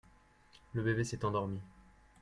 Le 0.73 0.81
bébé 0.81 1.03
s'est 1.03 1.23
endormi. 1.23 1.61